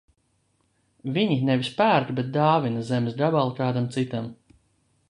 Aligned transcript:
Viņi 1.17 1.37
nevis 1.49 1.69
pērk, 1.81 2.09
bet 2.21 2.33
dāvina 2.39 2.83
zemes 2.89 3.21
gabalu 3.21 3.57
kādam 3.63 3.91
citam. 3.99 4.35